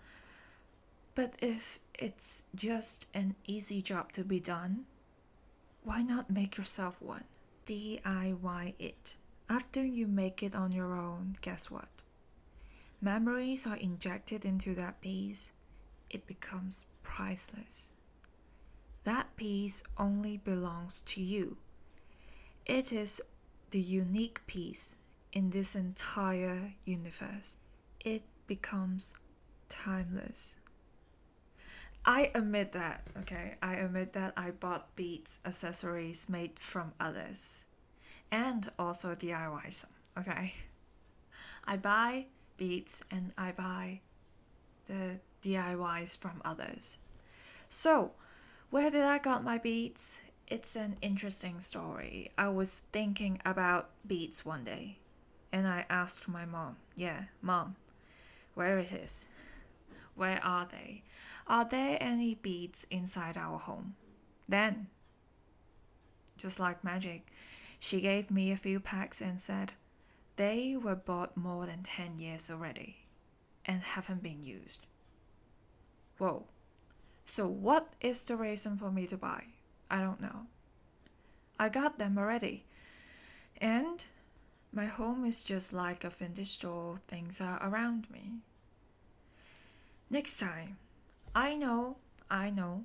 But 1.14 1.34
if 1.40 1.80
it's 1.98 2.44
just 2.54 3.08
an 3.12 3.34
easy 3.46 3.82
job 3.82 4.12
to 4.12 4.24
be 4.24 4.40
done, 4.40 4.84
why 5.88 6.02
not 6.02 6.28
make 6.28 6.58
yourself 6.58 7.00
one? 7.00 7.24
DIY 7.66 8.74
it. 8.78 9.16
After 9.48 9.82
you 9.82 10.06
make 10.06 10.42
it 10.42 10.54
on 10.54 10.70
your 10.70 10.92
own, 10.94 11.36
guess 11.40 11.70
what? 11.70 11.88
Memories 13.00 13.66
are 13.66 13.76
injected 13.76 14.44
into 14.44 14.74
that 14.74 15.00
piece. 15.00 15.52
It 16.10 16.26
becomes 16.26 16.84
priceless. 17.02 17.92
That 19.04 19.34
piece 19.36 19.82
only 19.96 20.36
belongs 20.36 21.00
to 21.06 21.22
you. 21.22 21.56
It 22.66 22.92
is 22.92 23.22
the 23.70 23.80
unique 23.80 24.46
piece 24.46 24.94
in 25.32 25.48
this 25.48 25.74
entire 25.74 26.74
universe. 26.84 27.56
It 28.04 28.24
becomes 28.46 29.14
timeless. 29.70 30.54
I 32.04 32.30
admit 32.34 32.72
that, 32.72 33.06
okay? 33.20 33.56
I 33.62 33.74
admit 33.74 34.12
that 34.14 34.32
I 34.36 34.50
bought 34.50 34.94
beads 34.96 35.40
accessories 35.44 36.28
made 36.28 36.58
from 36.58 36.92
others 36.98 37.64
and 38.30 38.68
also 38.78 39.14
DIY 39.14 39.72
some, 39.72 39.90
okay? 40.16 40.54
I 41.64 41.76
buy 41.76 42.26
beads 42.56 43.04
and 43.10 43.32
I 43.36 43.52
buy 43.52 44.00
the 44.86 45.18
DIYs 45.42 46.16
from 46.16 46.40
others. 46.44 46.98
So, 47.68 48.12
where 48.70 48.90
did 48.90 49.02
I 49.02 49.18
got 49.18 49.44
my 49.44 49.58
beads? 49.58 50.22
It's 50.46 50.76
an 50.76 50.96
interesting 51.02 51.60
story. 51.60 52.30
I 52.38 52.48
was 52.48 52.82
thinking 52.92 53.40
about 53.44 53.90
beads 54.06 54.46
one 54.46 54.64
day 54.64 54.96
and 55.52 55.66
I 55.66 55.84
asked 55.90 56.28
my 56.28 56.44
mom, 56.44 56.76
yeah, 56.96 57.24
mom, 57.42 57.76
where 58.54 58.78
it 58.78 58.92
is? 58.92 59.28
Where 60.18 60.44
are 60.44 60.66
they? 60.66 61.04
Are 61.46 61.64
there 61.64 61.96
any 62.00 62.34
beads 62.34 62.88
inside 62.90 63.36
our 63.36 63.56
home? 63.56 63.94
Then, 64.48 64.88
just 66.36 66.58
like 66.58 66.82
magic, 66.82 67.28
she 67.78 68.00
gave 68.00 68.28
me 68.28 68.50
a 68.50 68.56
few 68.56 68.80
packs 68.80 69.20
and 69.20 69.40
said, 69.40 69.74
They 70.34 70.76
were 70.76 70.96
bought 70.96 71.36
more 71.36 71.66
than 71.66 71.84
10 71.84 72.16
years 72.16 72.50
already 72.50 73.06
and 73.64 73.80
haven't 73.80 74.24
been 74.24 74.42
used. 74.42 74.88
Whoa. 76.18 76.46
So, 77.24 77.46
what 77.46 77.92
is 78.00 78.24
the 78.24 78.34
reason 78.34 78.76
for 78.76 78.90
me 78.90 79.06
to 79.06 79.16
buy? 79.16 79.44
I 79.88 80.00
don't 80.00 80.20
know. 80.20 80.48
I 81.60 81.68
got 81.68 81.98
them 81.98 82.18
already. 82.18 82.64
And 83.60 84.04
my 84.72 84.86
home 84.86 85.24
is 85.24 85.44
just 85.44 85.72
like 85.72 86.02
a 86.02 86.10
vintage 86.10 86.48
store, 86.48 86.96
things 87.06 87.40
are 87.40 87.60
around 87.62 88.10
me. 88.10 88.40
Next 90.10 90.38
time, 90.38 90.78
I 91.34 91.54
know, 91.54 91.96
I 92.30 92.48
know, 92.48 92.84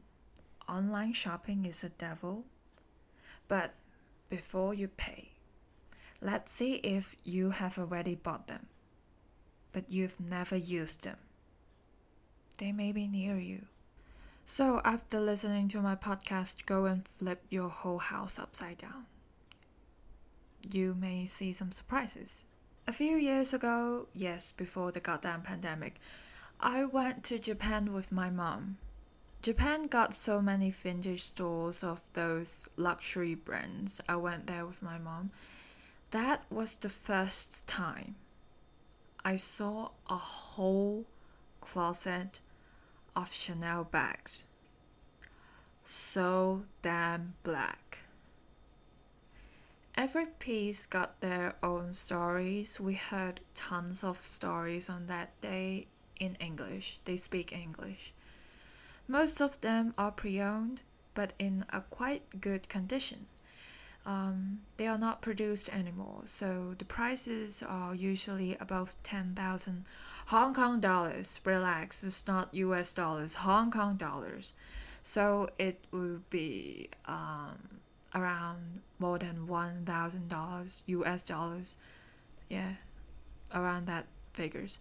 online 0.68 1.14
shopping 1.14 1.66
is 1.66 1.84
a 1.84 1.90
devil. 1.90 2.44
But 3.48 3.74
before 4.30 4.74
you 4.74 4.90
pay, 4.90 5.30
let's 6.22 6.52
see 6.52 6.76
if 6.76 7.16
you 7.24 7.52
have 7.52 7.80
already 7.80 8.16
bought 8.16 8.48
them, 8.48 8.68
but 9.72 9.90
you've 9.90 10.20
never 10.20 10.58
used 10.58 11.06
them. 11.06 11.18
They 12.58 12.74
may 12.74 12.92
be 12.92 13.08
near 13.08 13.38
you. 13.38 13.68
So, 14.46 14.82
after 14.84 15.22
listening 15.22 15.70
to 15.70 15.82
my 15.82 15.96
podcast, 15.96 16.66
go 16.66 16.86
and 16.86 17.08
flip 17.08 17.44
your 17.50 17.70
whole 17.70 18.00
house 18.00 18.38
upside 18.38 18.80
down. 18.80 19.06
You 20.70 20.94
may 21.00 21.26
see 21.26 21.54
some 21.54 21.72
surprises. 21.72 22.46
A 22.86 22.92
few 22.92 23.16
years 23.16 23.54
ago, 23.54 24.08
yes, 24.14 24.52
before 24.52 24.92
the 24.92 25.00
goddamn 25.00 25.42
pandemic, 25.42 26.02
I 26.66 26.86
went 26.86 27.26
to 27.26 27.40
Japan 27.40 27.92
with 27.92 28.10
my 28.14 28.30
mom. 28.30 28.78
Japan 29.42 29.88
got 29.88 30.14
so 30.14 30.42
many 30.42 30.70
vintage 30.70 31.22
stores 31.22 31.84
of 31.84 32.00
those 32.14 32.70
luxury 32.78 33.36
brands. 33.36 34.00
I 34.08 34.16
went 34.16 34.48
there 34.48 34.66
with 34.66 34.82
my 34.82 34.98
mom. 34.98 35.32
That 36.12 36.44
was 36.50 36.78
the 36.78 36.88
first 36.88 37.68
time 37.68 38.16
I 39.26 39.36
saw 39.36 39.90
a 40.10 40.16
whole 40.16 41.04
closet 41.60 42.40
of 43.14 43.34
Chanel 43.34 43.84
bags. 43.84 44.46
So 45.84 46.64
damn 46.82 47.34
black. 47.44 48.04
Every 49.96 50.28
piece 50.28 50.86
got 50.86 51.20
their 51.20 51.56
own 51.62 51.92
stories. 51.92 52.80
We 52.80 52.94
heard 52.94 53.42
tons 53.54 54.02
of 54.02 54.24
stories 54.24 54.90
on 54.90 55.08
that 55.08 55.40
day 55.42 55.88
in 56.20 56.36
English. 56.36 57.00
They 57.06 57.18
speak 57.18 57.52
English. 57.52 58.14
Most 59.08 59.42
of 59.42 59.60
them 59.62 59.94
are 59.98 60.12
pre 60.12 60.42
owned, 60.42 60.82
but 61.14 61.34
in 61.38 61.66
a 61.72 61.82
quite 61.82 62.42
good 62.42 62.70
condition. 62.70 63.28
Um, 64.06 64.60
they 64.76 64.88
are 64.88 64.98
not 64.98 65.22
produced 65.22 65.74
anymore, 65.74 66.24
so 66.26 66.76
the 66.78 66.84
prices 66.86 67.64
are 67.64 67.96
usually 67.96 68.58
above 68.60 68.96
10,000 69.04 69.86
Hong 70.28 70.54
Kong 70.54 70.82
dollars. 70.82 71.40
Relax, 71.46 72.04
it's 72.04 72.28
not 72.28 72.54
US 72.54 72.92
dollars, 72.92 73.36
Hong 73.36 73.72
Kong 73.72 73.96
dollars. 73.96 74.54
So 75.04 75.50
it 75.58 75.84
would 75.92 76.30
be 76.30 76.90
um, 77.06 77.80
around 78.14 78.82
more 79.00 79.18
than 79.20 79.48
$1,000 79.48 80.84
US 80.86 81.26
dollars. 81.26 81.78
Yeah, 82.50 82.74
around 83.54 83.88
that 83.88 84.06
figures. 84.34 84.80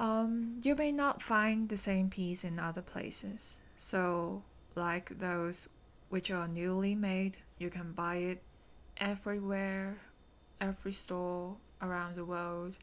Um, 0.00 0.60
you 0.62 0.76
may 0.76 0.92
not 0.92 1.20
find 1.20 1.68
the 1.68 1.76
same 1.76 2.08
piece 2.08 2.44
in 2.44 2.58
other 2.58 2.82
places. 2.82 3.58
So, 3.74 4.42
like 4.74 5.18
those 5.18 5.68
which 6.08 6.30
are 6.30 6.46
newly 6.46 6.94
made, 6.94 7.38
you 7.58 7.68
can 7.68 7.92
buy 7.92 8.16
it 8.16 8.42
everywhere, 8.98 9.98
every 10.60 10.92
store 10.92 11.56
around 11.82 12.14
the 12.14 12.24
world. 12.24 12.76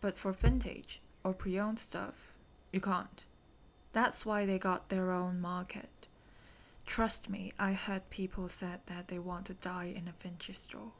But 0.00 0.16
for 0.16 0.32
vintage 0.32 1.00
or 1.24 1.34
pre 1.34 1.58
owned 1.58 1.78
stuff, 1.78 2.32
you 2.72 2.80
can't. 2.80 3.24
That's 3.92 4.24
why 4.24 4.46
they 4.46 4.58
got 4.58 4.88
their 4.88 5.10
own 5.10 5.40
market. 5.40 6.06
Trust 6.86 7.28
me, 7.28 7.52
I 7.58 7.72
heard 7.72 8.08
people 8.10 8.48
said 8.48 8.80
that 8.86 9.08
they 9.08 9.18
want 9.18 9.46
to 9.46 9.54
die 9.54 9.92
in 9.94 10.08
a 10.08 10.22
vintage 10.22 10.56
store. 10.56 10.92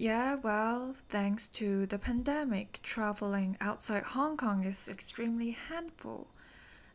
Yeah, 0.00 0.36
well, 0.36 0.94
thanks 1.10 1.46
to 1.48 1.84
the 1.84 1.98
pandemic, 1.98 2.80
traveling 2.82 3.58
outside 3.60 4.02
Hong 4.02 4.38
Kong 4.38 4.64
is 4.64 4.88
extremely 4.88 5.50
handful. 5.50 6.28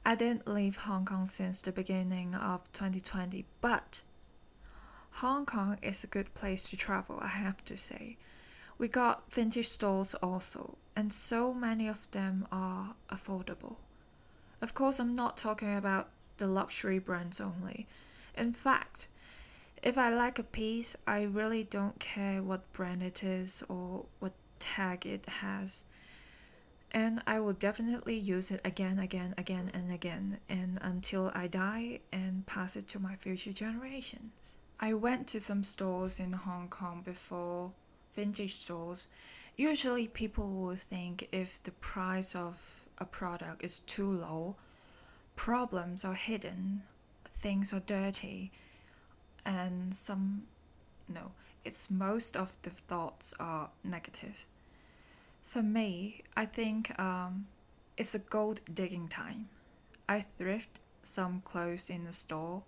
I 0.04 0.16
didn't 0.16 0.48
leave 0.48 0.76
Hong 0.76 1.06
Kong 1.06 1.28
since 1.28 1.62
the 1.62 1.72
beginning 1.72 2.34
of 2.34 2.64
2020, 2.72 3.46
but 3.62 4.02
Hong 5.22 5.46
Kong 5.46 5.78
is 5.84 6.04
a 6.04 6.08
good 6.08 6.34
place 6.34 6.68
to 6.72 6.78
travel, 6.78 7.20
I 7.22 7.28
have 7.28 7.64
to 7.66 7.78
say. 7.78 8.18
We 8.80 8.88
got 8.88 9.32
vintage 9.32 9.68
stores 9.68 10.16
also, 10.16 10.76
and 10.96 11.14
so 11.14 11.54
many 11.54 11.88
of 11.88 12.10
them 12.10 12.48
are 12.52 12.96
affordable. 13.12 13.76
Of 14.62 14.74
course, 14.74 15.00
I'm 15.00 15.14
not 15.14 15.38
talking 15.38 15.76
about 15.76 16.10
the 16.38 16.48
luxury 16.48 16.98
brands 16.98 17.40
only. 17.40 17.86
In 18.36 18.52
fact, 18.52 19.08
if 19.86 20.00
I 20.00 20.10
like 20.10 20.40
a 20.40 20.44
piece, 20.44 20.96
I 21.06 21.22
really 21.24 21.64
don't 21.64 22.00
care 22.00 22.42
what 22.42 22.74
brand 22.74 23.04
it 23.04 23.24
is 23.24 23.64
or 23.70 24.06
what 24.20 24.34
tag 24.58 25.06
it 25.06 25.28
has. 25.28 25.86
And 26.92 27.22
I 27.28 27.40
will 27.40 27.54
definitely 27.54 28.18
use 28.18 28.50
it 28.50 28.62
again, 28.66 28.98
again, 28.98 29.36
again, 29.38 29.70
and 29.76 29.92
again, 29.92 30.40
and 30.50 30.80
until 30.82 31.32
I 31.36 31.46
die 31.46 32.00
and 32.12 32.48
pass 32.48 32.76
it 32.76 32.88
to 32.90 33.00
my 33.00 33.16
future 33.16 33.54
generations. 33.54 34.56
I 34.80 34.94
went 34.94 35.28
to 35.28 35.40
some 35.40 35.64
stores 35.64 36.20
in 36.20 36.34
Hong 36.34 36.68
Kong 36.68 37.04
before, 37.06 37.72
vintage 38.16 38.56
stores. 38.56 39.08
Usually, 39.56 40.08
people 40.08 40.50
will 40.50 40.76
think 40.76 41.28
if 41.32 41.62
the 41.62 41.72
price 41.72 42.34
of 42.34 42.88
a 42.98 43.06
product 43.06 43.64
is 43.64 43.80
too 43.82 44.10
low, 44.10 44.56
problems 45.36 46.04
are 46.04 46.16
hidden, 46.16 46.82
things 47.34 47.72
are 47.72 47.82
dirty 47.82 48.52
and 49.46 49.94
some 49.94 50.44
no 51.08 51.32
it's 51.64 51.90
most 51.90 52.38
of 52.38 52.56
the 52.62 52.70
thoughts 52.70 53.34
are 53.40 53.70
negative. 53.84 54.46
For 55.42 55.62
me 55.62 56.24
i 56.36 56.46
think 56.46 56.98
um, 57.00 57.48
it's 57.98 58.16
a 58.16 58.20
gold 58.20 58.62
digging 58.74 59.08
time. 59.08 59.50
I 60.10 60.26
thrift 60.38 60.80
some 61.02 61.42
clothes 61.46 61.90
in 61.90 62.06
the 62.06 62.14
store 62.14 62.64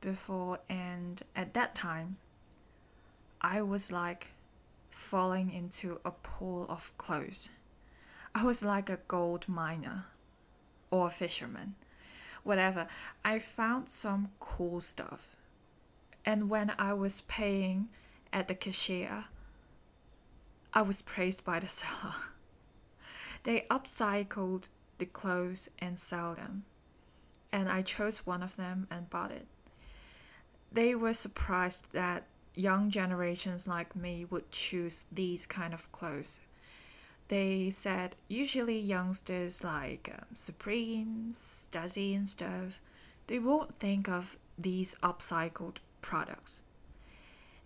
before 0.00 0.58
and 0.68 1.22
at 1.34 1.54
that 1.54 1.74
time 1.74 2.16
i 3.40 3.62
was 3.62 3.90
like 3.90 4.30
falling 4.90 5.50
into 5.52 6.00
a 6.04 6.10
pool 6.12 6.66
of 6.68 6.96
clothes. 6.98 7.50
I 8.34 8.44
was 8.44 8.64
like 8.64 8.90
a 8.90 9.00
gold 9.08 9.48
miner 9.48 10.06
or 10.90 11.08
a 11.08 11.10
fisherman 11.10 11.74
whatever. 12.44 12.86
I 13.24 13.38
found 13.38 13.88
some 13.88 14.30
cool 14.38 14.80
stuff 14.80 15.33
and 16.24 16.48
when 16.48 16.72
I 16.78 16.92
was 16.94 17.22
paying 17.22 17.88
at 18.32 18.48
the 18.48 18.54
cashier, 18.54 19.26
I 20.72 20.82
was 20.82 21.02
praised 21.02 21.44
by 21.44 21.60
the 21.60 21.68
seller. 21.68 22.14
They 23.42 23.66
upcycled 23.70 24.68
the 24.98 25.06
clothes 25.06 25.68
and 25.78 25.98
sell 25.98 26.34
them, 26.34 26.64
and 27.52 27.68
I 27.68 27.82
chose 27.82 28.26
one 28.26 28.42
of 28.42 28.56
them 28.56 28.86
and 28.90 29.10
bought 29.10 29.30
it. 29.30 29.46
They 30.72 30.94
were 30.94 31.14
surprised 31.14 31.92
that 31.92 32.24
young 32.54 32.90
generations 32.90 33.68
like 33.68 33.94
me 33.94 34.24
would 34.24 34.50
choose 34.50 35.06
these 35.12 35.46
kind 35.46 35.74
of 35.74 35.92
clothes. 35.92 36.40
They 37.28 37.70
said 37.70 38.16
usually 38.28 38.78
youngsters 38.78 39.64
like 39.64 40.10
um, 40.12 40.26
Supreme, 40.34 41.30
Stussy, 41.32 42.16
and 42.16 42.28
stuff, 42.28 42.80
they 43.26 43.38
won't 43.38 43.74
think 43.74 44.08
of 44.08 44.36
these 44.58 44.94
upcycled 45.02 45.76
products. 46.04 46.62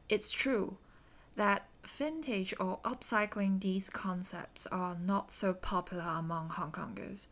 It's 0.09 0.33
true 0.33 0.79
that 1.35 1.67
vintage 1.85 2.55
or 2.61 2.79
upcycling 2.85 3.61
these 3.61 3.91
concepts 3.91 4.67
are 4.69 4.97
not 4.97 5.31
so 5.33 5.53
popular 5.53 6.05
among 6.05 6.51
Hong 6.51 6.71
Kongers. 6.71 7.27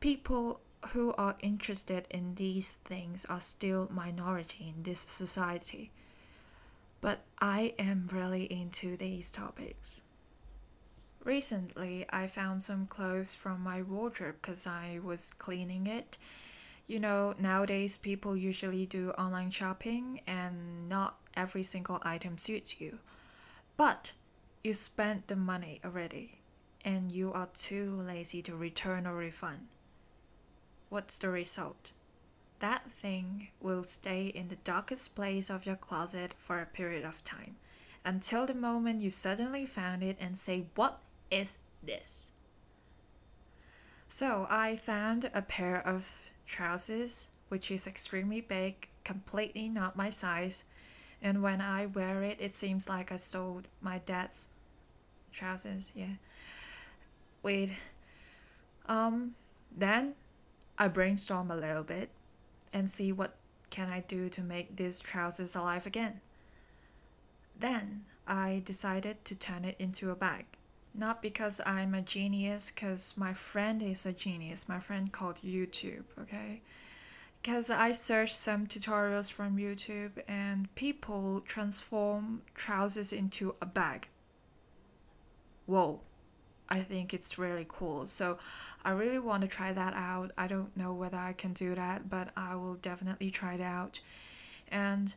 People 0.00 0.60
who 0.88 1.12
are 1.12 1.36
interested 1.40 2.06
in 2.10 2.34
these 2.36 2.76
things 2.84 3.26
are 3.26 3.40
still 3.40 3.88
minority 3.92 4.72
in 4.74 4.82
this 4.82 5.00
society. 5.00 5.90
But 7.02 7.20
I 7.38 7.74
am 7.78 8.08
really 8.10 8.44
into 8.44 8.96
these 8.96 9.30
topics. 9.30 10.00
Recently, 11.22 12.06
I 12.10 12.26
found 12.26 12.62
some 12.62 12.86
clothes 12.86 13.34
from 13.34 13.62
my 13.62 13.82
wardrobe 13.82 14.36
because 14.40 14.66
I 14.66 15.00
was 15.02 15.32
cleaning 15.38 15.86
it 15.86 16.16
you 16.90 16.98
know, 16.98 17.36
nowadays 17.38 17.96
people 17.96 18.36
usually 18.36 18.84
do 18.84 19.12
online 19.12 19.52
shopping 19.52 20.22
and 20.26 20.88
not 20.88 21.20
every 21.36 21.62
single 21.62 22.00
item 22.02 22.36
suits 22.36 22.80
you. 22.80 22.98
But 23.76 24.14
you 24.64 24.74
spent 24.74 25.28
the 25.28 25.36
money 25.36 25.80
already 25.84 26.40
and 26.84 27.12
you 27.12 27.32
are 27.32 27.48
too 27.54 27.92
lazy 27.92 28.42
to 28.42 28.56
return 28.56 29.06
or 29.06 29.14
refund. 29.14 29.68
What's 30.88 31.16
the 31.16 31.28
result? 31.28 31.92
That 32.58 32.90
thing 32.90 33.50
will 33.60 33.84
stay 33.84 34.26
in 34.26 34.48
the 34.48 34.56
darkest 34.56 35.14
place 35.14 35.48
of 35.48 35.66
your 35.66 35.76
closet 35.76 36.34
for 36.36 36.58
a 36.58 36.66
period 36.66 37.04
of 37.04 37.22
time 37.22 37.54
until 38.04 38.46
the 38.46 38.54
moment 38.54 39.00
you 39.00 39.10
suddenly 39.10 39.64
found 39.64 40.02
it 40.02 40.16
and 40.20 40.36
say, 40.36 40.66
What 40.74 40.98
is 41.30 41.58
this? 41.84 42.32
So 44.08 44.48
I 44.50 44.74
found 44.74 45.30
a 45.32 45.40
pair 45.40 45.80
of 45.86 46.29
trousers, 46.50 47.28
which 47.48 47.70
is 47.70 47.86
extremely 47.86 48.40
big, 48.40 48.88
completely 49.04 49.68
not 49.68 49.96
my 49.96 50.10
size. 50.10 50.64
And 51.22 51.42
when 51.42 51.60
I 51.60 51.86
wear 51.86 52.22
it, 52.22 52.38
it 52.40 52.54
seems 52.54 52.88
like 52.88 53.12
I 53.12 53.16
stole 53.16 53.62
my 53.80 53.98
dad's 53.98 54.50
trousers. 55.32 55.92
Yeah. 55.94 56.16
Wait. 57.42 57.72
Um. 58.86 59.34
Then 59.76 60.14
I 60.76 60.88
brainstorm 60.88 61.50
a 61.50 61.56
little 61.56 61.84
bit 61.84 62.10
and 62.72 62.90
see 62.90 63.12
what 63.12 63.36
can 63.70 63.88
I 63.88 64.00
do 64.00 64.28
to 64.30 64.42
make 64.42 64.74
these 64.76 65.00
trousers 65.00 65.54
alive 65.54 65.86
again. 65.86 66.20
Then 67.56 68.04
I 68.26 68.62
decided 68.64 69.24
to 69.26 69.36
turn 69.36 69.64
it 69.64 69.76
into 69.78 70.10
a 70.10 70.16
bag. 70.16 70.46
Not 70.94 71.22
because 71.22 71.60
I'm 71.64 71.94
a 71.94 72.02
genius, 72.02 72.70
because 72.70 73.14
my 73.16 73.32
friend 73.32 73.82
is 73.82 74.04
a 74.04 74.12
genius. 74.12 74.68
My 74.68 74.80
friend 74.80 75.12
called 75.12 75.36
YouTube, 75.36 76.04
okay? 76.20 76.62
Because 77.40 77.70
I 77.70 77.92
searched 77.92 78.36
some 78.36 78.66
tutorials 78.66 79.30
from 79.32 79.56
YouTube 79.56 80.22
and 80.28 80.74
people 80.74 81.40
transform 81.40 82.42
trousers 82.54 83.12
into 83.12 83.54
a 83.62 83.66
bag. 83.66 84.08
Whoa, 85.64 86.00
I 86.68 86.80
think 86.80 87.14
it's 87.14 87.38
really 87.38 87.64
cool. 87.68 88.06
So 88.06 88.38
I 88.84 88.90
really 88.90 89.18
want 89.18 89.42
to 89.42 89.48
try 89.48 89.72
that 89.72 89.94
out. 89.94 90.32
I 90.36 90.48
don't 90.48 90.76
know 90.76 90.92
whether 90.92 91.16
I 91.16 91.32
can 91.32 91.52
do 91.52 91.74
that, 91.74 92.10
but 92.10 92.30
I 92.36 92.56
will 92.56 92.74
definitely 92.74 93.30
try 93.30 93.54
it 93.54 93.60
out. 93.60 94.00
And 94.68 95.14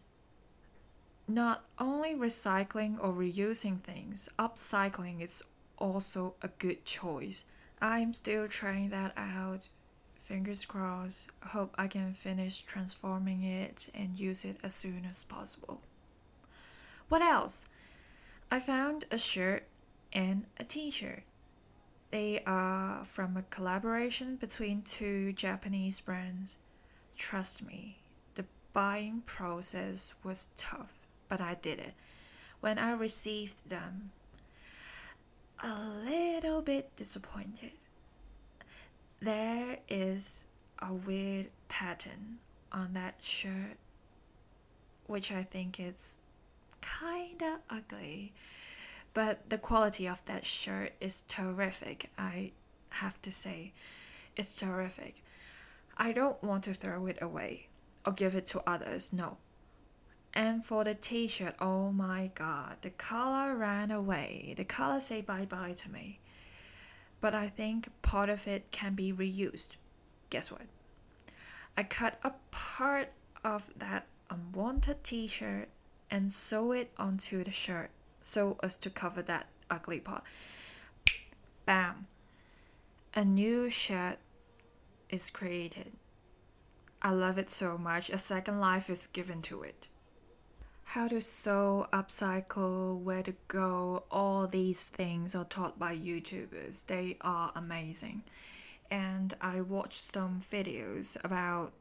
not 1.28 1.66
only 1.80 2.16
recycling 2.16 2.98
or 3.02 3.14
reusing 3.14 3.82
things, 3.82 4.30
upcycling 4.40 5.22
is 5.22 5.44
also 5.84 6.36
a 6.42 6.48
good 6.48 6.86
choice. 6.86 7.44
I'm 7.82 8.14
still 8.14 8.48
trying 8.48 8.90
that 8.90 9.12
out. 9.18 9.68
Fingers 10.16 10.66
crossed. 10.66 11.30
Hope 11.48 11.76
I 11.78 11.88
can 11.88 12.14
finish 12.14 12.62
transforming 12.62 13.44
it 13.44 13.90
and 13.94 14.18
use 14.18 14.46
it 14.46 14.56
as 14.64 14.74
soon 14.74 15.06
as 15.08 15.26
possible. 15.26 15.82
What 17.10 17.22
else? 17.22 17.68
I 18.50 18.60
found 18.62 19.04
a 19.12 19.18
shirt 19.18 19.68
and 20.14 20.46
a 20.58 20.64
t 20.64 20.90
shirt. 20.90 21.24
They 22.12 22.42
are 22.46 23.04
from 23.04 23.36
a 23.36 23.44
collaboration 23.44 24.38
between 24.38 24.84
two 24.84 25.34
Japanese 25.34 26.00
brands. 26.00 26.60
Trust 27.18 27.66
me, 27.66 27.98
the 28.36 28.46
buying 28.72 29.22
process 29.26 30.14
was 30.24 30.48
tough, 30.56 30.94
but 31.28 31.42
I 31.42 31.56
did 31.56 31.80
it. 31.80 31.94
When 32.62 32.80
I 32.80 32.94
received 32.94 33.68
them, 33.70 34.12
a 35.62 35.74
little 36.06 36.62
bit 36.62 36.96
disappointed. 36.96 37.72
There 39.20 39.78
is 39.88 40.46
a 40.80 40.94
weird 40.94 41.50
pattern 41.70 42.40
on 42.72 42.94
that 42.94 43.16
shirt, 43.22 43.78
which 45.08 45.32
I 45.32 45.44
think 45.44 45.80
is 45.80 46.20
kinda 46.82 47.60
ugly. 47.70 48.34
But 49.14 49.50
the 49.50 49.58
quality 49.58 50.08
of 50.08 50.24
that 50.26 50.46
shirt 50.46 50.94
is 51.00 51.22
terrific, 51.28 52.10
I 52.18 52.52
have 52.90 53.22
to 53.22 53.32
say. 53.32 53.74
It's 54.36 54.58
terrific. 54.60 55.24
I 55.98 56.12
don't 56.12 56.42
want 56.44 56.64
to 56.66 56.74
throw 56.74 57.06
it 57.06 57.22
away 57.22 57.68
or 58.06 58.14
give 58.14 58.36
it 58.36 58.46
to 58.48 58.64
others, 58.68 59.14
no. 59.14 59.38
And 60.34 60.66
for 60.66 60.84
the 60.84 60.96
t 60.96 61.28
shirt, 61.28 61.56
oh 61.62 61.92
my 61.92 62.32
god, 62.34 62.78
the 62.82 62.90
color 62.90 63.56
ran 63.56 63.92
away. 63.92 64.54
The 64.58 64.66
color 64.66 65.00
said 65.00 65.26
bye 65.28 65.46
bye 65.46 65.74
to 65.74 65.92
me. 65.92 66.20
But 67.22 67.36
I 67.36 67.48
think 67.48 67.90
part 68.02 68.30
of 68.30 68.48
it 68.48 68.72
can 68.72 68.96
be 68.96 69.14
reused. 69.14 69.78
Guess 70.30 70.52
what? 70.52 70.64
I 71.78 71.84
cut 71.84 72.20
a 72.24 72.34
part 72.52 73.10
of 73.44 73.72
that 73.78 74.08
unwanted 74.30 75.04
t 75.04 75.28
shirt 75.28 75.70
and 76.10 76.32
sew 76.32 76.72
it 76.72 76.92
onto 76.98 77.44
the 77.44 77.52
shirt 77.52 77.92
so 78.22 78.58
as 78.64 78.78
to 78.78 78.90
cover 78.90 79.22
that 79.22 79.48
ugly 79.70 80.00
part. 80.00 80.24
Bam! 81.66 82.08
A 83.16 83.24
new 83.24 83.70
shirt 83.70 84.18
is 85.10 85.30
created. 85.30 85.92
I 87.02 87.12
love 87.12 87.38
it 87.38 87.50
so 87.50 87.78
much. 87.78 88.10
A 88.10 88.18
second 88.18 88.60
life 88.60 88.90
is 88.90 89.08
given 89.08 89.42
to 89.44 89.62
it. 89.62 89.88
How 90.86 91.08
to 91.08 91.22
sew, 91.22 91.88
upcycle, 91.92 93.00
where 93.00 93.24
to 93.24 93.34
go, 93.48 94.04
all 94.12 94.48
these 94.48 94.90
things 94.90 95.34
are 95.34 95.46
taught 95.46 95.80
by 95.80 95.96
YouTubers. 95.96 96.86
They 96.86 97.18
are 97.22 97.52
amazing. 97.56 98.24
And 98.92 99.34
I 99.42 99.62
watched 99.62 100.00
some 100.00 100.40
videos 100.40 101.18
about 101.24 101.74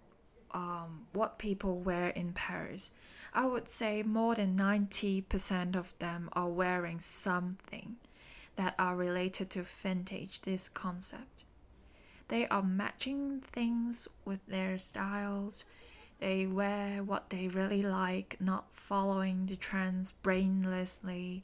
um, 0.53 1.07
what 1.13 1.39
people 1.39 1.79
wear 1.79 2.09
in 2.09 2.33
Paris. 2.33 2.93
I 3.35 3.47
would 3.47 3.69
say 3.69 4.03
more 4.03 4.35
than 4.35 4.57
90% 4.57 5.77
of 5.77 5.99
them 5.99 6.29
are 6.33 6.49
wearing 6.49 7.01
something 7.01 7.97
that 8.57 8.75
are 8.79 8.97
related 8.97 9.51
to 9.51 9.63
vintage, 9.63 10.43
this 10.43 10.69
concept. 10.69 11.45
They 12.29 12.47
are 12.49 12.63
matching 12.63 13.41
things 13.41 14.09
with 14.25 14.47
their 14.47 14.79
styles. 14.79 15.65
They 16.23 16.47
wear 16.47 17.03
what 17.03 17.31
they 17.31 17.49
really 17.49 17.83
like, 17.83 18.37
not 18.39 18.67
following 18.77 19.47
the 19.47 19.57
trends 19.57 20.15
brainlessly. 20.23 21.43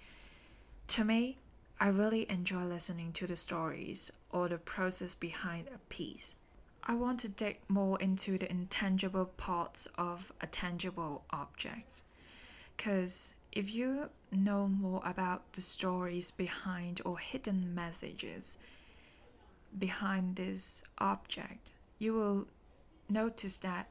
To 0.86 1.02
me, 1.02 1.38
I 1.80 1.88
really 1.88 2.30
enjoy 2.30 2.62
listening 2.62 3.12
to 3.14 3.26
the 3.26 3.34
stories 3.34 4.12
or 4.30 4.48
the 4.48 4.56
process 4.56 5.14
behind 5.14 5.66
a 5.74 5.78
piece. 5.88 6.36
I 6.84 6.94
want 6.94 7.18
to 7.20 7.28
dig 7.28 7.58
more 7.66 8.00
into 8.00 8.38
the 8.38 8.48
intangible 8.48 9.24
parts 9.24 9.88
of 9.98 10.32
a 10.40 10.46
tangible 10.46 11.24
object. 11.30 12.00
Because 12.76 13.34
if 13.50 13.74
you 13.74 14.10
know 14.30 14.68
more 14.68 15.02
about 15.04 15.54
the 15.54 15.60
stories 15.60 16.30
behind 16.30 17.00
or 17.04 17.18
hidden 17.18 17.74
messages 17.74 18.58
behind 19.76 20.36
this 20.36 20.84
object, 20.98 21.72
you 21.98 22.14
will 22.14 22.46
notice 23.08 23.58
that 23.58 23.88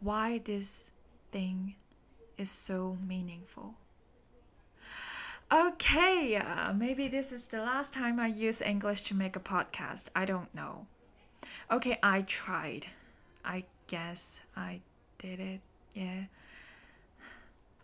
why 0.00 0.38
this 0.44 0.92
thing 1.32 1.74
is 2.36 2.50
so 2.50 2.96
meaningful. 3.06 3.74
Okay, 5.52 6.36
uh, 6.36 6.72
maybe 6.72 7.08
this 7.08 7.32
is 7.32 7.48
the 7.48 7.58
last 7.58 7.92
time 7.92 8.20
I 8.20 8.28
use 8.28 8.62
English 8.62 9.02
to 9.04 9.14
make 9.14 9.34
a 9.34 9.40
podcast. 9.40 10.08
I 10.14 10.24
don't 10.24 10.54
know. 10.54 10.86
Okay, 11.70 11.98
I 12.02 12.22
tried. 12.22 12.86
I 13.44 13.64
guess 13.88 14.42
I 14.56 14.80
did 15.18 15.40
it. 15.40 15.60
Yeah. 15.94 16.24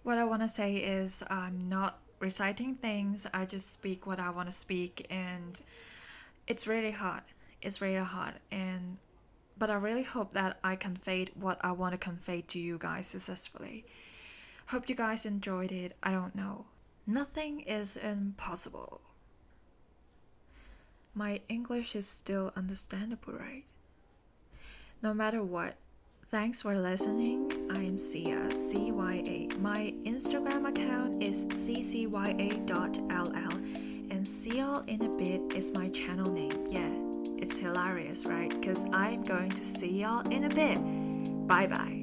What 0.04 0.18
I 0.18 0.24
want 0.24 0.42
to 0.42 0.48
say 0.48 0.76
is 0.76 1.24
I'm 1.28 1.68
not 1.68 1.98
reciting 2.20 2.76
things. 2.76 3.26
I 3.34 3.44
just 3.44 3.72
speak 3.72 4.06
what 4.06 4.20
I 4.20 4.30
want 4.30 4.48
to 4.48 4.54
speak 4.54 5.06
and 5.10 5.60
it's 6.46 6.68
really 6.68 6.92
hard. 6.92 7.22
It's 7.60 7.82
really 7.82 8.04
hard 8.04 8.34
and 8.50 8.98
but 9.58 9.70
I 9.70 9.74
really 9.74 10.02
hope 10.02 10.32
that 10.34 10.58
I 10.62 10.76
conveyed 10.76 11.30
what 11.34 11.58
I 11.62 11.72
want 11.72 11.92
to 11.92 11.98
convey 11.98 12.42
to 12.42 12.58
you 12.58 12.78
guys 12.78 13.06
successfully. 13.06 13.84
Hope 14.68 14.88
you 14.88 14.94
guys 14.94 15.24
enjoyed 15.24 15.72
it. 15.72 15.96
I 16.02 16.10
don't 16.10 16.34
know. 16.34 16.66
Nothing 17.06 17.60
is 17.60 17.96
impossible. 17.96 19.00
My 21.14 21.40
English 21.48 21.94
is 21.96 22.06
still 22.06 22.52
understandable, 22.56 23.32
right? 23.32 23.64
No 25.02 25.14
matter 25.14 25.42
what, 25.42 25.76
thanks 26.30 26.62
for 26.62 26.76
listening. 26.76 27.68
I'm 27.70 27.96
Cia, 27.96 28.48
CYA. 28.50 29.56
My 29.60 29.94
Instagram 30.04 30.68
account 30.68 31.22
is 31.22 31.46
ccya.ll, 31.46 32.66
and 34.10 34.26
y'all 34.44 34.84
in 34.86 35.02
a 35.02 35.08
bit 35.16 35.56
is 35.56 35.72
my 35.72 35.88
channel 35.90 36.30
name. 36.30 36.66
Yeah, 36.68 37.05
it's 37.38 37.58
hilarious, 37.58 38.26
right? 38.26 38.48
Because 38.48 38.84
I'm 38.92 39.22
going 39.22 39.50
to 39.50 39.62
see 39.62 40.02
y'all 40.02 40.26
in 40.28 40.44
a 40.44 40.48
bit. 40.48 40.78
Bye 41.46 41.66
bye. 41.66 41.95